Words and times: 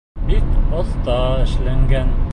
Бик 0.29 0.73
оҫта 0.79 1.19
эшләнгән. 1.45 2.15